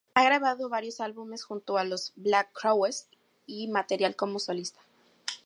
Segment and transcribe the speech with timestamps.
[0.15, 3.07] Ha grabado varios álbumes junto a los Black Crowes,
[3.45, 4.79] y material como solista.